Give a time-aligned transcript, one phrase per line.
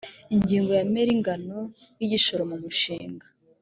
[0.35, 1.57] ingingo ya mer ingano
[1.99, 3.25] y igishoro mumushinga